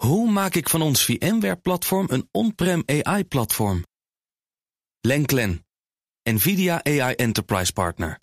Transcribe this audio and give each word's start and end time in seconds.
Hoe 0.00 0.30
maak 0.30 0.54
ik 0.54 0.68
van 0.68 0.82
ons 0.82 1.04
VMware-platform 1.04 2.06
een 2.10 2.28
on-prem 2.32 2.82
AI-platform? 2.86 3.84
Lenklen, 5.00 5.66
NVIDIA 6.22 6.84
AI 6.84 7.14
Enterprise 7.14 7.72
Partner. 7.72 8.18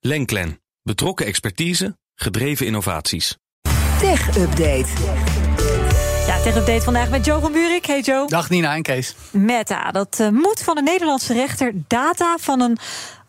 Lenklen, 0.00 0.60
betrokken 0.82 1.26
expertise, 1.26 1.98
gedreven 2.14 2.66
innovaties. 2.66 3.36
Tech 3.98 4.36
Update. 4.36 4.88
Ja, 6.26 6.42
Tech 6.42 6.56
Update 6.56 6.80
vandaag 6.80 7.10
met 7.10 7.24
Joe 7.24 7.40
van 7.40 7.52
Buurik. 7.52 7.86
Hey 7.86 8.00
Joe. 8.00 8.28
Dag 8.28 8.50
Nina 8.50 8.74
en 8.74 8.82
Kees. 8.82 9.14
Meta, 9.30 9.90
dat 9.90 10.18
uh, 10.20 10.28
moet 10.28 10.62
van 10.62 10.74
de 10.74 10.82
Nederlandse 10.82 11.32
rechter 11.32 11.72
data 11.88 12.36
van 12.40 12.60
een 12.60 12.78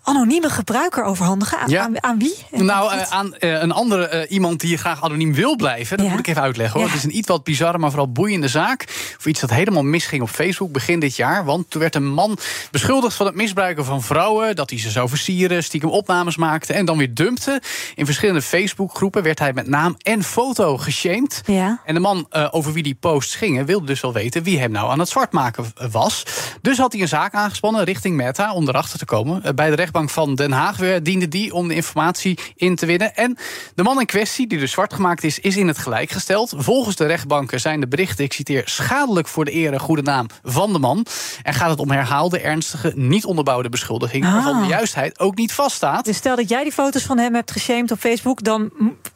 anonieme 0.03 0.49
gebruiker 0.49 1.03
overhandigen? 1.03 1.59
Aan, 1.59 1.69
Ja. 1.69 1.83
aan, 1.83 2.03
aan 2.03 2.19
wie? 2.19 2.35
Nou, 2.51 2.93
eh, 2.93 3.01
aan 3.09 3.35
eh, 3.35 3.61
een 3.61 3.71
andere 3.71 4.07
eh, 4.07 4.31
iemand 4.31 4.59
die 4.59 4.77
graag 4.77 5.03
anoniem 5.03 5.33
wil 5.33 5.55
blijven. 5.55 5.97
Dat 5.97 6.05
Ja. 6.05 6.11
moet 6.11 6.19
ik 6.21 6.27
even 6.27 6.41
uitleggen 6.41 6.79
hoor. 6.79 6.87
Ja. 6.89 6.93
Het 6.95 7.03
is 7.03 7.09
een 7.11 7.17
iets 7.17 7.27
wat 7.27 7.43
bizarre, 7.43 7.77
maar 7.77 7.89
vooral 7.89 8.11
boeiende 8.11 8.47
zaak. 8.47 8.85
Voor 9.17 9.31
iets 9.31 9.39
dat 9.39 9.49
helemaal 9.49 9.83
misging 9.83 10.21
op 10.21 10.29
Facebook 10.29 10.71
begin 10.71 10.99
dit 10.99 11.15
jaar. 11.15 11.45
Want 11.45 11.69
toen 11.69 11.81
werd 11.81 11.95
een 11.95 12.07
man 12.13 12.37
beschuldigd 12.71 13.15
van 13.15 13.25
het 13.25 13.35
misbruiken 13.35 13.85
van 13.85 14.01
vrouwen. 14.01 14.55
Dat 14.55 14.69
hij 14.69 14.79
ze 14.79 14.89
zou 14.89 15.09
versieren, 15.09 15.63
stiekem 15.63 15.89
opnames 15.89 16.37
maakte 16.37 16.73
en 16.73 16.85
dan 16.85 16.97
weer 16.97 17.13
dumpte. 17.13 17.61
In 17.95 18.05
verschillende 18.05 18.41
Facebookgroepen 18.41 19.23
werd 19.23 19.39
hij 19.39 19.53
met 19.53 19.67
naam 19.67 19.95
en 20.01 20.23
foto 20.23 20.77
geshamed. 20.77 21.41
Ja. 21.45 21.81
En 21.85 21.93
de 21.93 21.99
man 21.99 22.27
over 22.51 22.73
wie 22.73 22.83
die 22.83 22.95
posts 22.99 23.35
gingen 23.35 23.65
wilde 23.65 23.85
dus 23.85 24.01
wel 24.01 24.13
weten 24.13 24.43
wie 24.43 24.59
hem 24.59 24.71
nou 24.71 24.89
aan 24.91 24.99
het 24.99 25.09
zwart 25.09 25.31
maken 25.31 25.73
was. 25.91 26.23
Dus 26.61 26.77
had 26.77 26.91
hij 26.91 27.01
een 27.01 27.07
zaak 27.07 27.33
aangespannen 27.33 27.83
richting 27.83 28.15
Meta 28.15 28.53
om 28.53 28.67
erachter 28.67 28.99
te 28.99 29.05
komen. 29.05 29.55
Bij 29.55 29.69
de 29.69 29.75
rechtbank 29.91 30.27
van 30.27 30.35
Den 30.35 30.51
Haag 30.51 30.77
weer 30.77 31.03
diende 31.03 31.27
die 31.27 31.53
om 31.53 31.67
de 31.67 31.75
informatie 31.75 32.39
in 32.55 32.75
te 32.75 32.85
winnen. 32.85 33.15
En 33.15 33.37
de 33.75 33.83
man 33.83 33.99
in 33.99 34.05
kwestie, 34.05 34.47
die 34.47 34.59
dus 34.59 34.71
zwart 34.71 34.93
gemaakt 34.93 35.23
is, 35.23 35.39
is 35.39 35.57
in 35.57 35.67
het 35.67 35.77
gelijk 35.77 36.09
gesteld. 36.09 36.53
Volgens 36.57 36.95
de 36.95 37.05
rechtbanken 37.05 37.59
zijn 37.59 37.79
de 37.79 37.87
berichten, 37.87 38.23
ik 38.23 38.33
citeer, 38.33 38.61
schadelijk 38.65 39.27
voor 39.27 39.45
de 39.45 39.55
eer 39.55 39.73
en 39.73 39.79
goede 39.79 40.01
naam 40.01 40.27
van 40.43 40.73
de 40.73 40.79
man. 40.79 41.05
En 41.43 41.53
gaat 41.53 41.69
het 41.69 41.79
om 41.79 41.91
herhaalde, 41.91 42.39
ernstige, 42.39 42.93
niet 42.95 43.25
onderbouwde 43.25 43.69
beschuldigingen. 43.69 44.27
Ah. 44.27 44.33
Waarvan 44.33 44.61
de 44.61 44.67
juistheid 44.67 45.19
ook 45.19 45.35
niet 45.35 45.53
vaststaat. 45.53 46.05
Dus 46.05 46.17
stel 46.17 46.35
dat 46.35 46.49
jij 46.49 46.63
die 46.63 46.71
foto's 46.71 47.03
van 47.03 47.17
hem 47.17 47.35
hebt 47.35 47.51
geshamed 47.51 47.91
op 47.91 47.99
Facebook, 47.99 48.43
dan 48.43 48.71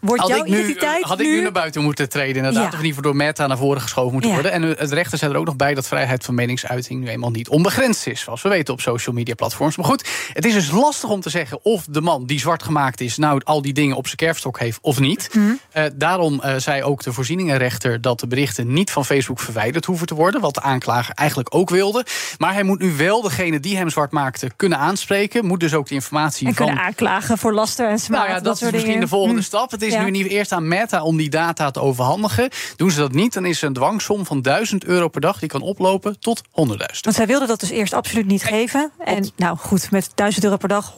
wordt 0.06 0.22
Had 0.22 0.30
jouw 0.31 0.39
ik, 0.39 0.48
nu, 0.52 0.58
identiteit 0.58 1.03
had 1.03 1.20
ik 1.20 1.25
nu 1.25 1.42
naar 1.42 1.52
buiten 1.52 1.81
moeten 1.84 2.09
treden, 2.09 2.36
inderdaad. 2.36 2.61
Ja. 2.61 2.67
Of 2.67 2.73
in 2.80 2.86
ieder 2.86 2.95
geval 2.95 3.11
door 3.11 3.16
Meta 3.16 3.48
naar 3.48 3.58
voren 3.58 3.81
geschoven 3.81 4.12
moeten 4.12 4.30
Ja. 4.30 4.36
worden. 4.36 4.52
En 4.53 4.64
eh, 4.64 4.80
het 4.80 4.92
rechter 4.92 5.17
zei 5.17 5.31
er 5.31 5.38
ook 5.39 5.45
nog 5.45 5.56
bij 5.56 5.73
dat 5.73 5.88
vrijheid 5.88 6.25
van 6.25 6.36
meningsuiting 6.36 7.00
nu 7.03 7.08
eenmaal 7.09 7.31
niet 7.31 7.50
onbegrensd 7.50 8.08
is. 8.08 8.22
Zoals 8.22 8.42
we 8.42 8.50
weten 8.50 8.73
op 8.73 8.81
social 8.81 9.16
media 9.16 9.34
platforms. 9.36 9.75
Maar 9.78 9.86
goed, 9.86 10.08
het 10.34 10.45
is 10.45 10.53
dus 10.53 10.72
lastig 10.72 11.09
om 11.09 11.22
te 11.22 11.30
zeggen 11.30 11.59
of 11.64 11.86
de 11.89 12.02
man 12.02 12.25
die 12.25 12.39
zwart 12.39 12.64
gemaakt 12.64 13.02
is, 13.02 13.17
nou 13.17 13.42
al 13.44 13.62
die 13.62 13.73
dingen 13.73 13.95
op 13.95 14.06
zijn 14.06 14.17
kerfstok 14.17 14.59
heeft 14.59 14.80
of 14.81 15.00
niet. 15.00 15.30
Mhm. 15.34 15.45
Eh, 15.72 15.84
daarom 15.95 16.42
eh, 16.42 16.56
zei 16.58 16.84
ook 16.84 17.03
de 17.03 17.14
voorzieningenrechter 17.14 18.02
dat 18.02 18.19
de 18.19 18.28
berichten 18.28 18.73
niet 18.73 18.92
van 18.92 19.06
Facebook 19.06 19.40
verwijderd 19.40 19.86
hoeven 19.86 20.08
te 20.08 20.16
worden. 20.16 20.42
Wat 20.42 20.53
de 20.53 20.62
aanklager 20.62 21.14
eigenlijk 21.16 21.56
ook 21.56 21.69
wilde. 21.69 22.06
Maar 22.38 22.53
hij 22.53 22.64
moet 22.64 22.80
nu 22.80 22.92
wel 22.97 23.22
degene 23.22 23.59
die 23.59 23.78
hem 23.78 23.90
zwart 23.90 24.12
maakte 24.12 24.50
kunnen 24.56 24.78
aanspreken. 24.78 25.45
Moet 25.45 25.59
dus 25.59 25.73
ook 25.73 25.88
de 25.88 25.94
informatie 25.94 26.47
en 26.47 26.53
van. 26.56 26.66
kunnen 26.66 26.84
aanklagen 26.84 27.38
voor 27.38 27.53
laster 27.53 27.90
en 27.90 28.00
smaad. 28.00 28.19
Nou 28.19 28.31
ja, 28.34 28.40
dat, 28.40 28.56
is 28.56 28.62
misschien 28.62 28.84
dingen. 28.86 29.00
de 29.00 29.08
volgende 29.08 29.40
Hm. 29.40 29.45
stap. 29.45 29.72
Het 29.72 29.81
is 29.81 29.94
Ja. 29.95 30.03
nu 30.03 30.11
niet 30.11 30.27
eerst 30.27 30.51
aan 30.51 30.67
Meta 30.67 31.03
om 31.03 31.17
die 31.17 31.29
data 31.29 31.71
te 31.71 31.81
overhandigen. 31.81 32.49
Doen 32.75 32.91
ze 32.91 32.99
dat 32.99 33.11
niet, 33.11 33.33
dan 33.33 33.45
is 33.45 33.61
er 33.61 33.67
een 33.67 33.73
dwangsom 33.73 34.25
van 34.25 34.41
1000 34.41 34.85
euro 34.85 35.07
per 35.07 35.21
dag. 35.21 35.39
Die 35.39 35.49
kan 35.49 35.61
oplopen 35.61 36.19
tot 36.19 36.41
100.000. 36.47 36.51
Want 37.01 37.15
zij 37.15 37.27
wilden 37.27 37.47
dat 37.47 37.59
dus 37.59 37.69
eerst 37.69 37.93
absoluut 37.93 38.25
niet 38.25 38.43
geven. 38.43 38.91
En 38.99 39.31
nou 39.35 39.57
goed, 39.57 39.91
met 39.91 40.11
1000 40.16 40.43
euro 40.43 40.57
per 40.57 40.69
dag, 40.69 40.93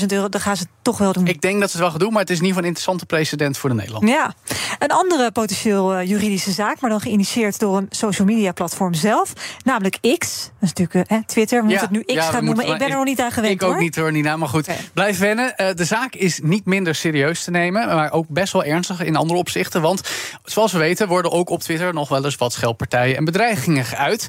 100.000 0.00 0.06
euro, 0.06 0.28
dan 0.28 0.40
gaan 0.40 0.56
ze 0.56 0.62
het 0.62 0.72
toch 0.82 0.98
wel 0.98 1.12
doen. 1.12 1.26
Ik 1.26 1.40
denk 1.40 1.60
dat 1.60 1.70
ze 1.70 1.76
het 1.76 1.82
wel 1.82 1.90
gaan 1.90 2.00
doen, 2.00 2.12
maar 2.12 2.20
het 2.20 2.30
is 2.30 2.38
in 2.38 2.44
ieder 2.44 2.56
geval 2.56 2.62
een 2.62 2.76
interessante 2.76 3.06
precedent 3.06 3.58
voor 3.58 3.70
de 3.70 3.76
Nederland. 3.76 4.08
Ja, 4.08 4.34
een 4.78 4.90
andere 4.90 5.32
potentieel 5.32 5.94
eh, 5.94 6.08
juridische 6.08 6.50
zaak, 6.50 6.80
maar 6.80 6.90
dan 6.90 7.00
geïnitieerd 7.00 7.58
door 7.58 7.76
een 7.76 7.86
social 7.90 8.26
media 8.26 8.52
platform 8.52 8.94
zelf, 8.94 9.32
namelijk 9.64 9.98
X. 10.18 10.50
Dat 10.60 10.70
is 10.70 10.72
natuurlijk 10.72 11.10
eh, 11.10 11.18
Twitter, 11.26 11.58
we 11.60 11.64
moeten 11.64 11.86
het 11.86 11.96
nu 11.96 12.02
X 12.02 12.12
ja, 12.12 12.22
gaan 12.22 12.44
noemen. 12.44 12.66
Ik 12.66 12.78
ben 12.78 12.88
er 12.88 12.96
nog 12.96 13.04
niet 13.04 13.20
aan 13.20 13.32
gewend 13.32 13.52
Ik 13.52 13.62
ook 13.62 13.72
hoor. 13.72 13.80
niet 13.80 13.96
hoor, 13.96 14.12
Nina. 14.12 14.36
Maar 14.36 14.48
goed, 14.48 14.68
blijf 14.94 15.18
wennen. 15.18 15.56
Eh, 15.56 15.74
de 15.74 15.84
zaak 15.84 16.14
is 16.14 16.40
niet 16.42 16.64
minder 16.64 16.94
serieus 16.94 17.44
te 17.44 17.50
nemen, 17.50 17.86
maar 17.86 18.12
ook 18.12 18.28
best 18.38 18.52
wel 18.52 18.64
ernstig 18.64 19.04
in 19.04 19.16
andere 19.16 19.38
opzichten. 19.38 19.82
Want 19.82 20.00
zoals 20.44 20.72
we 20.72 20.78
weten 20.78 21.08
worden 21.08 21.32
ook 21.32 21.50
op 21.50 21.60
Twitter 21.60 21.94
nog 21.94 22.08
wel 22.08 22.24
eens 22.24 22.36
wat 22.36 22.52
scheldpartijen 22.52 23.16
en 23.16 23.24
bedreigingen 23.24 23.84
geuit. 23.84 24.28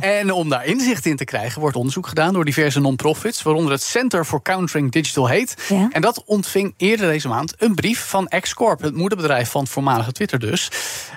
En 0.00 0.32
om 0.32 0.48
daar 0.48 0.64
inzicht 0.64 1.06
in 1.06 1.16
te 1.16 1.24
krijgen, 1.24 1.60
wordt 1.60 1.76
onderzoek 1.76 2.06
gedaan 2.06 2.32
door 2.32 2.44
diverse 2.44 2.80
non-profits, 2.80 3.42
waaronder 3.42 3.72
het 3.72 3.82
Center 3.82 4.24
for 4.24 4.42
Countering 4.42 4.92
Digital 4.92 5.28
Hate. 5.28 5.54
Ja. 5.68 5.88
En 5.92 6.00
dat 6.00 6.22
ontving 6.24 6.74
eerder 6.76 7.08
deze 7.08 7.28
maand 7.28 7.54
een 7.58 7.74
brief 7.74 8.08
van 8.08 8.32
X-Corp, 8.40 8.80
het 8.80 8.94
moederbedrijf 8.94 9.50
van 9.50 9.60
het 9.60 9.70
voormalige 9.70 10.12
Twitter 10.12 10.38
dus. 10.38 10.70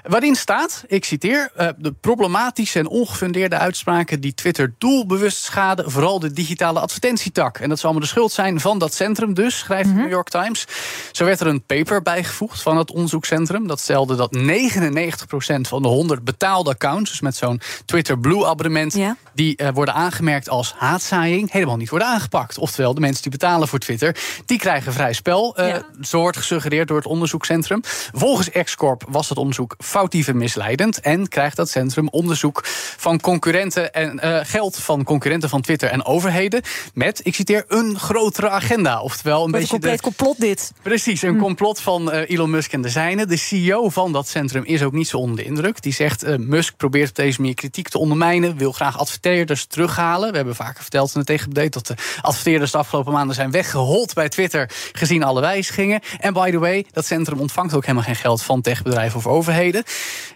Waarin 0.03 0.35
staat, 0.35 0.83
ik 0.87 1.05
citeer, 1.05 1.51
eh, 1.55 1.67
de 1.77 1.91
problematische 1.91 2.79
en 2.79 2.87
ongefundeerde 2.87 3.57
uitspraken 3.57 4.21
die 4.21 4.33
Twitter 4.33 4.73
doelbewust 4.77 5.43
schaden, 5.43 5.91
vooral 5.91 6.19
de 6.19 6.33
digitale 6.33 6.79
advertentietak. 6.79 7.57
En 7.57 7.69
dat 7.69 7.79
zou 7.79 7.91
allemaal 7.91 8.07
de 8.09 8.13
schuld 8.13 8.31
zijn 8.31 8.59
van 8.59 8.79
dat 8.79 8.93
centrum 8.93 9.33
dus, 9.33 9.57
schrijft 9.57 9.89
de 9.89 9.95
New 9.95 10.09
York 10.09 10.29
Times. 10.29 10.65
Zo 11.11 11.25
werd 11.25 11.39
er 11.39 11.47
een 11.47 11.65
paper 11.65 12.01
bijgevoegd 12.29 12.61
van 12.61 12.77
het 12.77 12.91
onderzoekscentrum. 12.91 13.67
Dat 13.67 13.79
stelde 13.79 14.15
dat 14.15 14.35
99% 14.37 15.67
van 15.67 15.81
de 15.81 15.87
100 15.87 16.23
betaalde 16.23 16.69
accounts, 16.69 17.09
dus 17.09 17.21
met 17.21 17.35
zo'n 17.35 17.61
Twitter 17.85 18.19
Blue 18.19 18.45
abonnement, 18.45 18.93
Ja. 18.93 19.15
die 19.33 19.55
eh, 19.57 19.67
worden 19.73 19.93
aangemerkt 19.93 20.49
als 20.49 20.73
haatzaaiing, 20.77 21.51
helemaal 21.51 21.77
niet 21.77 21.89
worden 21.89 22.07
aangepakt. 22.07 22.57
Oftewel, 22.57 22.93
de 22.93 22.99
mensen 22.99 23.21
die 23.21 23.31
betalen 23.31 23.67
voor 23.67 23.79
Twitter, 23.79 24.15
die 24.45 24.57
krijgen 24.57 24.93
vrij 24.93 25.13
spel. 25.13 25.55
eh, 25.57 25.67
Ja. 25.67 25.81
Zo 26.01 26.19
wordt 26.19 26.37
gesuggereerd 26.37 26.87
door 26.87 26.97
het 26.97 27.05
onderzoekscentrum. 27.05 27.81
Volgens 28.13 28.49
X-Corp 28.63 29.03
was 29.09 29.29
het 29.29 29.37
onderzoek 29.37 29.75
foutief 29.77 30.27
en 30.27 30.37
misleidend. 30.37 30.99
En 30.99 31.27
krijgt 31.27 31.55
dat 31.55 31.69
centrum 31.69 32.07
onderzoek 32.09 32.61
van 32.97 33.19
concurrenten 33.19 33.93
en 33.93 34.19
eh, 34.19 34.39
geld 34.43 34.77
van 34.77 35.03
concurrenten 35.03 35.49
van 35.49 35.61
Twitter 35.61 35.89
en 35.89 36.05
overheden. 36.05 36.61
Met, 36.93 37.19
ik 37.23 37.35
citeer, 37.35 37.65
een 37.67 37.99
grotere 37.99 38.49
agenda. 38.49 39.01
Oftewel, 39.01 39.35
een 39.45 39.51
Wat 39.51 39.53
een 39.53 39.59
beetje. 39.59 39.67
compleet 39.73 39.97
de, 39.97 40.03
complot 40.03 40.39
dit. 40.39 40.71
Precies, 40.81 41.21
een 41.21 41.37
complot 41.37 41.81
van 41.81 42.08
eh, 42.11 42.29
Elon 42.29 42.49
Musk 42.49 42.73
en 42.73 42.81
de 42.81 42.89
zijnen. 42.89 43.27
De 43.27 43.37
CEO 43.37 43.89
van 43.89 44.11
dat 44.11 44.27
centrum 44.27 44.63
is 44.63 44.83
ook 44.83 44.93
niet 44.93 45.07
zo 45.07 45.17
onder 45.17 45.35
de 45.35 45.43
indruk. 45.43 45.81
Die 45.81 45.93
zegt, 45.93 46.23
eh, 46.23 46.35
Musk 46.37 46.77
probeert 46.77 47.09
op 47.09 47.15
deze 47.15 47.39
manier 47.39 47.55
kritiek 47.55 47.89
te 47.89 47.97
ondermijnen... 47.97 48.57
wil 48.57 48.71
graag 48.71 48.99
adverteerders 48.99 49.65
terughalen. 49.65 50.29
We 50.29 50.35
hebben 50.35 50.55
vaker 50.55 50.81
verteld 50.81 51.11
in 51.13 51.17
het 51.17 51.27
tegenbedeel... 51.27 51.69
dat 51.69 51.87
de 51.87 51.95
adverteerders 52.21 52.71
de 52.71 52.77
afgelopen 52.77 53.13
maanden 53.13 53.35
zijn 53.35 53.51
weggehold 53.51 54.13
bij 54.13 54.29
Twitter... 54.29 54.69
gezien 54.91 55.23
alle 55.23 55.41
wijzigingen. 55.41 56.01
En 56.19 56.33
by 56.33 56.51
the 56.51 56.59
way, 56.59 56.85
dat 56.91 57.05
centrum 57.05 57.39
ontvangt 57.39 57.73
ook 57.73 57.81
helemaal 57.81 58.03
geen 58.03 58.15
geld... 58.15 58.41
van 58.41 58.61
techbedrijven 58.61 59.17
of 59.17 59.27
overheden. 59.27 59.83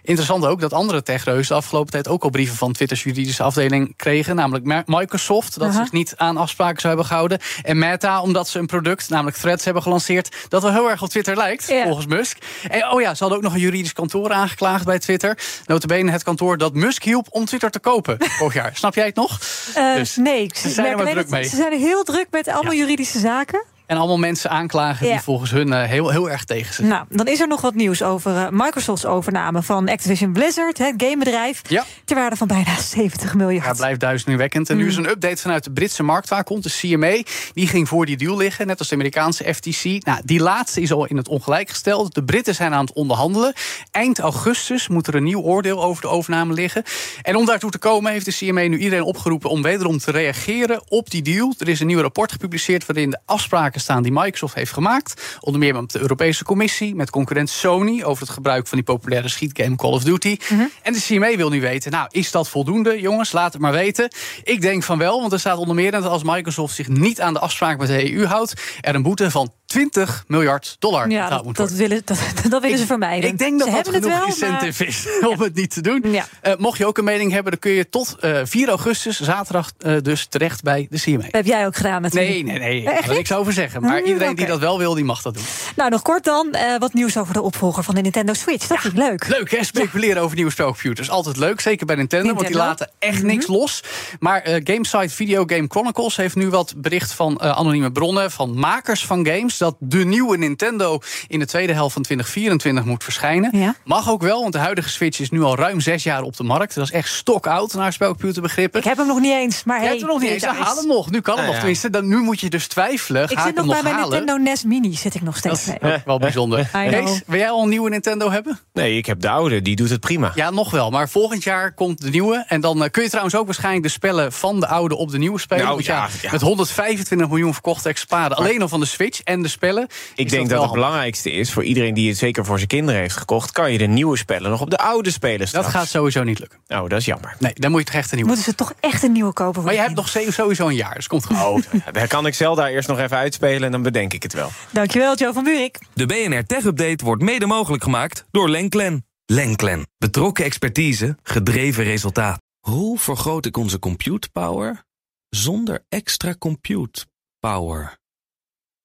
Interessant 0.02 0.46
ook 0.46 0.60
dat 0.60 0.72
andere 0.72 1.02
techreuzen 1.02 1.48
de 1.48 1.54
afgelopen 1.54 1.92
tijd... 1.92 2.08
ook 2.08 2.22
al 2.22 2.30
brieven 2.30 2.56
van 2.56 2.72
Twitter's 2.72 3.02
juridische 3.02 3.42
afdeling 3.42 3.96
kregen. 3.96 4.36
Namelijk 4.36 4.86
Microsoft, 4.86 5.58
dat 5.58 5.68
Aha. 5.68 5.82
zich 5.82 5.92
niet 5.92 6.14
aan 6.16 6.36
afspraken 6.36 6.80
zou 6.80 6.86
hebben 6.88 7.06
gehouden. 7.06 7.38
En 7.62 7.78
Meta, 7.78 8.20
omdat 8.20 8.48
ze 8.48 8.58
een 8.58 8.66
product, 8.66 9.08
namelijk 9.08 9.36
Threads, 9.36 9.64
hebben 9.64 9.82
gelanceerd... 9.82 10.36
dat 10.48 10.62
wel 10.62 10.72
heel 10.72 10.90
erg 10.90 11.02
op 11.02 11.08
Twitter 11.08 11.36
lijkt, 11.36 11.63
Ja. 11.66 11.84
volgens 11.84 12.06
Musk. 12.06 12.38
En 12.70 12.90
oh 12.90 13.00
ja, 13.00 13.14
ze 13.14 13.18
hadden 13.18 13.38
ook 13.38 13.44
nog 13.44 13.54
een 13.54 13.60
juridisch 13.60 13.92
kantoor 13.92 14.32
aangeklaagd 14.32 14.84
bij 14.84 14.98
Twitter. 14.98 15.38
Notabene 15.66 16.10
het 16.10 16.22
kantoor 16.22 16.58
dat 16.58 16.74
Musk 16.74 17.02
hielp 17.02 17.26
om 17.30 17.44
Twitter 17.44 17.70
te 17.70 17.78
kopen 17.78 18.16
vorig 18.38 18.54
jaar. 18.54 18.70
Snap 18.76 18.94
jij 18.94 19.06
het 19.06 19.14
nog? 19.14 19.40
Eh, 19.74 19.94
Dus, 19.94 20.16
nee, 20.16 20.42
ik 20.42 20.56
ze 20.56 20.68
zijn 20.70 20.98
er 20.98 21.06
druk 21.06 21.28
mee. 21.28 21.44
Ze 21.44 21.56
zijn 21.56 21.72
heel 21.78 22.02
druk 22.04 22.26
met 22.30 22.48
allemaal 22.48 22.72
Ja. 22.72 22.78
juridische 22.78 23.18
zaken. 23.18 23.64
En 23.86 23.96
allemaal 23.96 24.18
mensen 24.18 24.50
aanklagen 24.50 25.06
Ja. 25.06 25.12
die 25.12 25.22
volgens 25.22 25.50
hun 25.50 25.72
eh, 25.72 25.82
heel, 25.88 26.10
heel 26.10 26.30
erg 26.30 26.44
tegen 26.44 26.74
zijn. 26.74 26.88
Nou, 26.88 27.04
dan 27.08 27.26
is 27.26 27.40
er 27.40 27.48
nog 27.48 27.60
wat 27.60 27.74
nieuws 27.74 28.02
over 28.02 28.36
eh, 28.36 28.46
Microsofts 28.50 29.06
overname 29.06 29.62
van 29.62 29.88
Activision 29.88 30.32
Blizzard, 30.32 30.78
het 30.78 30.94
gamebedrijf, 30.96 31.60
Ja. 31.68 31.84
ter 32.04 32.16
waarde 32.16 32.36
van 32.36 32.46
bijna 32.46 32.76
70 32.94 33.34
miljard. 33.34 33.64
Ja, 33.66 33.72
blijft 33.72 34.00
duizendwekkend. 34.00 34.70
En 34.70 34.76
nu 34.76 34.82
Mm. 34.82 34.88
is 34.88 34.96
er 34.96 35.04
een 35.04 35.10
update 35.10 35.36
vanuit 35.42 35.64
de 35.64 35.70
Britse 35.70 36.02
marktwaakhond, 36.02 36.62
de 36.62 36.70
CMA. 36.70 37.22
Die 37.54 37.66
ging 37.66 37.88
voor 37.88 38.06
die 38.06 38.16
deal 38.16 38.36
liggen, 38.36 38.66
net 38.66 38.78
als 38.78 38.88
de 38.88 38.94
Amerikaanse 38.94 39.54
FTC. 39.54 39.84
Nou, 40.04 40.20
die 40.24 40.40
laatste 40.40 40.80
is 40.80 40.92
al 40.92 41.04
in 41.06 41.16
het 41.16 41.28
ongelijk 41.28 41.70
gesteld. 41.70 42.14
De 42.14 42.24
Britten 42.24 42.54
zijn 42.54 42.72
aan 42.74 42.84
het 42.84 42.94
onderhandelen. 42.94 43.52
Eind 43.90 44.18
augustus 44.18 44.88
moet 44.88 45.06
er 45.06 45.14
een 45.14 45.24
nieuw 45.24 45.40
oordeel 45.40 45.82
over 45.84 46.02
de 46.02 46.08
overname 46.08 46.54
liggen. 46.54 46.82
En 47.22 47.36
om 47.36 47.46
daartoe 47.46 47.70
te 47.70 47.78
komen 47.78 48.12
heeft 48.12 48.24
de 48.24 48.32
CMA 48.34 48.60
nu 48.60 48.78
iedereen 48.78 49.04
opgeroepen... 49.04 49.50
om 49.50 49.62
wederom 49.62 49.98
te 49.98 50.10
reageren 50.10 50.82
op 50.88 51.10
die 51.10 51.22
deal. 51.22 51.54
Er 51.58 51.68
is 51.68 51.80
een 51.80 51.86
nieuw 51.86 52.00
rapport 52.00 52.32
gepubliceerd 52.32 52.86
waarin 52.86 53.10
de 53.10 53.18
afspraken 53.24 53.73
staan... 53.80 54.02
die 54.02 54.12
Microsoft 54.12 54.54
heeft 54.54 54.72
gemaakt. 54.72 55.38
Onder 55.40 55.60
meer 55.60 55.74
met 55.74 55.92
de 55.92 55.98
Europese 55.98 56.44
Commissie, 56.44 56.94
met 56.94 57.10
concurrent 57.10 57.50
Sony... 57.50 58.02
over 58.02 58.22
het 58.22 58.32
gebruik 58.32 58.66
van 58.66 58.78
die 58.78 58.86
populaire 58.86 59.28
schietgame 59.28 59.76
Call 59.76 59.92
of 59.92 60.04
Duty. 60.04 60.36
En 60.82 60.92
de 60.92 61.00
CMA 61.00 61.36
wil 61.36 61.48
nu 61.48 61.60
weten, 61.60 61.90
nou, 61.90 62.08
is 62.10 62.30
dat 62.30 62.48
voldoende, 62.48 63.00
jongens? 63.00 63.32
Laat 63.32 63.52
het 63.52 63.62
maar 63.62 63.72
weten. 63.72 64.10
Ik 64.42 64.60
denk 64.60 64.82
van 64.82 64.98
wel, 64.98 65.20
want 65.20 65.32
er 65.32 65.40
staat 65.40 65.58
onder 65.58 65.74
meer... 65.74 65.90
dat 65.90 66.04
als 66.04 66.22
Microsoft 66.22 66.74
zich 66.74 66.88
niet 66.88 67.20
aan 67.20 67.32
de 67.32 67.40
afspraak 67.40 67.78
met 67.78 67.88
de 67.88 68.12
EU 68.12 68.26
houdt... 68.26 68.54
er 68.80 68.94
een 68.94 69.02
boete 69.02 69.30
van 69.30 69.52
20 69.74 70.24
miljard 70.26 70.76
dollar 70.78 71.10
Ja, 71.10 71.28
dat, 71.28 71.44
moet 71.44 71.56
dat 71.56 71.70
willen, 71.70 72.02
dat, 72.04 72.18
dat 72.48 72.62
willen 72.62 72.78
ze 72.78 72.86
vermijden. 72.86 73.30
Ik 73.30 73.38
denk 73.38 73.58
dat 73.58 73.68
ze 73.68 73.74
dat 73.74 73.84
hebben 73.84 74.02
genoeg 74.02 74.18
het 74.26 74.38
wel, 74.38 74.48
maar- 74.48 74.58
incentive 74.60 74.86
is 74.86 75.06
om 75.32 75.40
het 75.40 75.54
niet 75.54 75.70
te 75.70 75.80
doen. 75.80 76.02
Ja. 76.12 76.26
Eh, 76.40 76.52
mocht 76.56 76.78
je 76.78 76.86
ook 76.86 76.98
een 76.98 77.04
mening 77.04 77.32
hebben, 77.32 77.50
dan 77.52 77.60
kun 77.60 77.70
je 77.72 77.88
tot 77.88 78.16
eh, 78.20 78.40
4 78.44 78.68
augustus, 78.68 79.20
zaterdag 79.20 79.72
dus, 79.76 80.02
dus 80.02 80.26
terecht 80.26 80.62
bij 80.62 80.86
de 80.90 81.00
CMA. 81.00 81.16
Dat 81.22 81.32
heb 81.32 81.46
jij 81.46 81.66
ook 81.66 81.76
gedaan 81.76 82.02
natuurlijk. 82.02 82.32
Nee, 82.32 82.42
nee, 82.44 82.58
nee. 82.58 82.84
Daar 82.84 83.02
wil 83.06 83.14
niks 83.14 83.32
over 83.32 83.52
zeggen. 83.52 83.82
Maar 83.82 83.98
Hmm, 83.98 84.06
iedereen 84.06 84.34
die 84.34 84.46
dat 84.46 84.58
wel 84.58 84.78
wil, 84.78 84.94
die 84.94 85.04
mag 85.04 85.22
dat 85.22 85.34
doen. 85.34 85.42
Nou, 85.76 85.90
nog 85.90 86.02
kort 86.02 86.24
dan 86.24 86.52
eh, 86.52 86.78
wat 86.78 86.92
nieuws 86.92 87.16
over 87.16 87.34
de 87.34 87.42
opvolger 87.42 87.82
van 87.82 87.94
de 87.94 88.00
Nintendo 88.00 88.32
Switch. 88.32 88.66
Dat 88.66 88.78
vind 88.80 88.92
ik 88.92 88.98
leuk. 88.98 89.28
Leuk 89.28 89.50
hè, 89.50 89.64
speculeren 89.64 90.22
over 90.22 90.36
nieuwe 90.36 90.50
spelcomputers. 90.50 91.10
Altijd 91.10 91.36
leuk, 91.36 91.60
zeker 91.60 91.86
bij 91.86 91.96
Nintendo, 91.96 92.34
want 92.34 92.46
die 92.46 92.56
laten 92.56 92.90
echt 92.98 93.22
niks 93.22 93.46
los. 93.46 93.82
Maar 94.18 94.40
eh 94.42 94.60
gamesite 94.64 95.14
Video 95.14 95.42
Game 95.46 95.64
Chronicles 95.68 96.16
heeft 96.16 96.34
nu 96.34 96.48
wat 96.48 96.74
bericht 96.76 97.12
van 97.12 97.40
eh, 97.40 97.50
anonieme 97.50 97.92
bronnen... 97.92 98.30
van 98.30 98.58
makers 98.58 99.06
van 99.06 99.26
games, 99.26 99.56
dat 99.64 99.76
de 99.78 100.04
nieuwe 100.04 100.36
Nintendo... 100.36 100.98
in 101.28 101.38
de 101.38 101.46
tweede 101.46 101.72
helft 101.72 101.92
van 101.92 102.02
2024 102.02 102.84
moet 102.84 103.04
verschijnen. 103.04 103.58
Ja. 103.58 103.74
Mag 103.84 104.10
ook 104.10 104.22
wel, 104.22 104.40
want 104.40 104.52
de 104.52 104.58
huidige 104.58 104.88
Switch 104.88 105.20
is 105.20 105.30
nu 105.30 105.42
al 105.42 105.56
ruim 105.56 105.80
zes 105.80 106.02
jaar 106.02 106.22
op 106.22 106.36
de 106.36 106.42
markt. 106.42 106.74
Dat 106.74 106.84
is 106.84 106.90
echt 106.90 107.08
stokoud 107.08 107.74
naar 107.74 107.92
spelcomputerbegrippen. 107.92 108.80
Ik 108.80 108.86
heb 108.86 108.96
hem 108.96 109.06
nog 109.06 109.20
niet 109.20 109.32
eens, 109.32 109.64
maar 109.64 109.76
Je 109.76 109.80
hey, 109.82 109.90
hebt 109.90 110.00
hem 110.02 110.10
nog 110.10 110.20
niet 110.20 110.30
eens, 110.30 110.42
dan 110.42 110.54
is- 110.56 110.60
haal 110.60 110.76
hem 110.76 110.86
nog. 110.86 111.10
Nu 111.10 111.20
kan 111.20 111.34
hem 111.34 111.40
Ah, 111.42 111.46
nog, 111.46 111.54
ja. 111.54 111.58
tenminste. 111.60 111.90
Dan, 111.90 112.08
nu 112.08 112.16
moet 112.20 112.40
je 112.40 112.50
dus 112.50 112.66
twijfelen, 112.66 113.22
Ik 113.22 113.28
zit 113.38 113.46
ik 113.48 113.54
nog 113.54 113.66
bij 113.66 113.82
mijn 113.82 113.94
halen? 113.94 114.10
Nintendo 114.18 114.42
NES 114.50 114.64
Mini, 114.64 114.94
zit 114.94 115.14
ik 115.14 115.22
nog 115.22 115.40
Dat 115.40 115.56
steeds 115.56 115.74
is 115.76 115.82
mee. 115.82 115.92
eh, 115.92 116.00
wel 116.04 116.18
bijzonder. 116.18 116.68
Kees, 116.72 117.22
wil 117.26 117.38
jij 117.38 117.50
al 117.50 117.62
een 117.62 117.68
nieuwe 117.68 117.90
Nintendo 117.90 118.30
hebben? 118.30 118.60
Nee, 118.72 118.96
ik 118.96 119.06
heb 119.06 119.20
de 119.20 119.28
oude, 119.28 119.62
die 119.62 119.76
doet 119.76 119.90
het 119.90 120.00
prima. 120.00 120.32
Ja, 120.34 120.50
nog 120.50 120.70
wel. 120.70 120.90
Maar 120.90 121.08
volgend 121.08 121.42
jaar 121.42 121.72
komt 121.74 122.00
de 122.00 122.10
nieuwe. 122.10 122.44
En 122.48 122.60
dan 122.60 122.84
eh, 122.84 122.90
kun 122.90 123.02
je 123.02 123.08
trouwens 123.08 123.36
ook 123.36 123.44
waarschijnlijk 123.46 123.82
de 123.84 123.88
spellen 123.90 124.32
van 124.32 124.60
de 124.60 124.66
oude 124.66 124.96
op 124.96 125.10
de 125.10 125.18
nieuwe 125.18 125.38
spelen. 125.40 125.64
Nou, 125.64 125.82
ja, 125.82 125.94
ja, 125.94 126.08
ja. 126.22 126.30
Met 126.32 126.40
125 126.40 127.28
miljoen 127.28 127.52
verkochte 127.52 127.88
exemplaren. 127.88 128.36
Alleen 128.36 128.62
al 128.62 128.68
van 128.68 128.80
de 128.80 128.86
Switch 128.86 129.20
en 129.22 129.42
de 129.42 129.48
spellen. 129.54 129.82
Ik 130.14 130.24
is 130.24 130.30
denk 130.30 130.30
dat 130.30 130.40
het 130.40 130.50
handig. 130.50 130.72
belangrijkste 130.72 131.32
is 131.32 131.52
voor 131.52 131.64
iedereen 131.64 131.94
die 131.94 132.08
het 132.08 132.18
zeker 132.18 132.44
voor 132.44 132.56
zijn 132.56 132.68
kinderen 132.68 133.00
heeft 133.00 133.16
gekocht, 133.16 133.52
kan 133.52 133.72
je 133.72 133.78
de 133.78 133.86
nieuwe 133.86 134.16
spellen 134.16 134.50
nog 134.50 134.60
op 134.60 134.70
de 134.70 134.78
oude 134.78 135.10
spelen 135.10 135.48
Dat 135.52 135.66
gaat 135.66 135.88
sowieso 135.88 136.22
niet 136.22 136.38
lukken. 136.38 136.58
Nou, 136.66 136.88
dat 136.88 136.98
is 136.98 137.04
jammer. 137.04 137.36
Nee, 137.38 137.52
dan 137.54 137.70
moet 137.70 137.80
je 137.80 137.86
toch 137.86 137.94
echt 137.94 138.10
een 138.10 138.16
nieuwe. 138.16 138.30
Moeten 138.30 138.50
ze 138.50 138.56
toch 138.56 138.72
echt 138.80 139.02
een 139.02 139.12
nieuwe 139.12 139.32
kopen? 139.32 139.54
voor 139.54 139.64
Maar 139.64 139.74
je 139.74 139.80
hebt 139.80 139.94
nog 139.94 140.08
sowieso 140.08 140.68
een 140.68 140.74
jaar, 140.74 140.94
dus 140.94 141.06
komt 141.06 141.26
goed. 141.26 141.36
Oh, 141.36 141.62
dan 141.92 142.06
kan 142.06 142.26
ik 142.26 142.34
Zelda 142.34 142.68
eerst 142.68 142.88
nog 142.88 142.98
even 142.98 143.16
uitspelen 143.16 143.62
en 143.62 143.72
dan 143.72 143.82
bedenk 143.82 144.12
ik 144.12 144.22
het 144.22 144.32
wel. 144.32 144.50
Dankjewel, 144.70 145.16
Joe 145.16 145.32
van 145.32 145.44
Buurik. 145.44 145.78
De 145.94 146.06
BNR 146.06 146.46
Tech 146.46 146.64
Update 146.64 147.04
wordt 147.04 147.22
mede 147.22 147.46
mogelijk 147.46 147.82
gemaakt 147.82 148.24
door 148.30 148.48
Lenklen. 148.48 149.06
Lenklen. 149.26 149.86
Betrokken 149.98 150.44
expertise, 150.44 151.16
gedreven 151.22 151.84
resultaat. 151.84 152.38
Hoe 152.60 152.98
vergroot 152.98 153.46
ik 153.46 153.56
onze 153.56 153.78
compute 153.78 154.28
power 154.30 154.84
zonder 155.28 155.84
extra 155.88 156.34
compute 156.38 157.06
power? 157.40 157.98